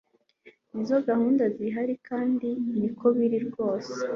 nizo 0.71 0.95
gahunda 1.09 1.43
zihari 1.57 1.95
kandi 2.07 2.49
niko 2.79 3.05
biri 3.17 3.37
rwose 3.47 3.91